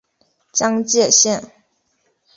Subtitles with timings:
[0.51, 1.51] 江界线